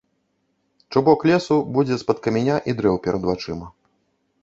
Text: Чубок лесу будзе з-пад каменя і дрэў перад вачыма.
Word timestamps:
Чубок 0.95 1.21
лесу 1.31 1.55
будзе 1.77 1.95
з-пад 2.05 2.25
каменя 2.29 2.57
і 2.73 2.79
дрэў 2.83 2.95
перад 3.07 3.23
вачыма. 3.33 3.67